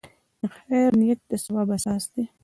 د 0.39 0.41
خیر 0.57 0.89
نیت 0.99 1.19
د 1.29 1.31
ثواب 1.43 1.69
اساس 1.77 2.03
دی. 2.13 2.23